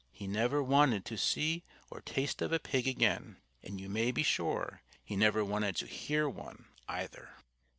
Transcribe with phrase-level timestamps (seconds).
[0.11, 3.37] He never wanted to see or taste of a pig again.
[3.61, 7.35] And you may be sure he never wanted to hear one, either.